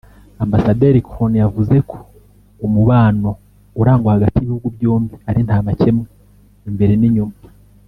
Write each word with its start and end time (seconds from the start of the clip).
Ambasaderi 0.43 0.99
Cronin 1.09 1.41
yavuze 1.43 1.75
ko 1.89 1.97
umubano 2.65 3.29
urangwa 3.81 4.13
hagati 4.15 4.35
y’ibihugu 4.37 4.67
byombi 4.75 5.13
ari 5.29 5.39
nta 5.45 5.57
makemwa 5.65 6.07
imbere 6.69 6.93
n’inyuma 6.97 7.35